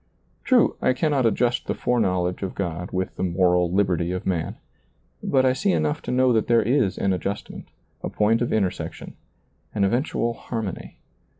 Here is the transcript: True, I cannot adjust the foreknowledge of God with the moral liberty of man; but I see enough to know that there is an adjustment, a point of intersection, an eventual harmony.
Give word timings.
True, 0.43 0.77
I 0.81 0.93
cannot 0.93 1.27
adjust 1.27 1.67
the 1.67 1.75
foreknowledge 1.75 2.41
of 2.41 2.55
God 2.55 2.89
with 2.91 3.17
the 3.17 3.23
moral 3.23 3.71
liberty 3.71 4.11
of 4.11 4.25
man; 4.25 4.55
but 5.21 5.45
I 5.45 5.53
see 5.53 5.73
enough 5.73 6.01
to 6.01 6.11
know 6.11 6.33
that 6.33 6.47
there 6.47 6.63
is 6.63 6.97
an 6.97 7.13
adjustment, 7.13 7.67
a 8.01 8.09
point 8.09 8.41
of 8.41 8.51
intersection, 8.51 9.13
an 9.75 9.83
eventual 9.83 10.33
harmony. 10.33 10.97